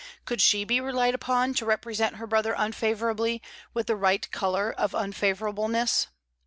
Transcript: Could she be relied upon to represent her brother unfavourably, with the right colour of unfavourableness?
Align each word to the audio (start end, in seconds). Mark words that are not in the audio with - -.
Could 0.25 0.41
she 0.41 0.63
be 0.63 0.81
relied 0.81 1.13
upon 1.13 1.53
to 1.53 1.63
represent 1.67 2.15
her 2.15 2.25
brother 2.25 2.55
unfavourably, 2.57 3.39
with 3.75 3.85
the 3.85 3.95
right 3.95 4.27
colour 4.31 4.71
of 4.73 4.93
unfavourableness? 4.95 6.07